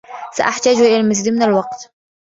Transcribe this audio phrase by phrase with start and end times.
[0.33, 1.93] سأحتاج إلى المزيد من الوقت.